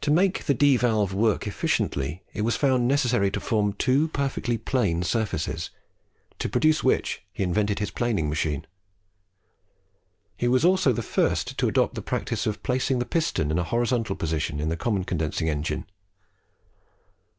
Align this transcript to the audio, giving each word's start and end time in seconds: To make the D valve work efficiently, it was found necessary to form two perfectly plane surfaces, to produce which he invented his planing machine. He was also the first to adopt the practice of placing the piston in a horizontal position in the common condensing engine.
To 0.00 0.10
make 0.10 0.44
the 0.44 0.54
D 0.54 0.78
valve 0.78 1.12
work 1.12 1.46
efficiently, 1.46 2.22
it 2.32 2.40
was 2.40 2.56
found 2.56 2.88
necessary 2.88 3.30
to 3.32 3.38
form 3.38 3.74
two 3.74 4.08
perfectly 4.08 4.56
plane 4.56 5.02
surfaces, 5.02 5.68
to 6.38 6.48
produce 6.48 6.82
which 6.82 7.22
he 7.34 7.42
invented 7.42 7.78
his 7.78 7.90
planing 7.90 8.30
machine. 8.30 8.66
He 10.38 10.48
was 10.48 10.64
also 10.64 10.90
the 10.90 11.02
first 11.02 11.58
to 11.58 11.68
adopt 11.68 11.96
the 11.96 12.00
practice 12.00 12.46
of 12.46 12.62
placing 12.62 12.98
the 12.98 13.04
piston 13.04 13.50
in 13.50 13.58
a 13.58 13.64
horizontal 13.64 14.16
position 14.16 14.58
in 14.58 14.70
the 14.70 14.74
common 14.78 15.04
condensing 15.04 15.50
engine. 15.50 15.84